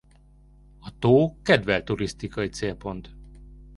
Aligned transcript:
A 0.79 0.97
tó 0.99 1.41
kedvelt 1.43 1.85
turisztikai 1.85 2.49
célpont. 2.49 3.15